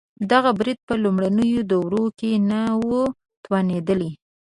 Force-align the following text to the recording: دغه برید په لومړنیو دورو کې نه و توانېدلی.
دغه 0.31 0.49
برید 0.59 0.79
په 0.87 0.93
لومړنیو 1.03 1.61
دورو 1.71 2.03
کې 2.19 2.31
نه 2.49 2.61
و 2.87 2.89
توانېدلی. 3.45 4.11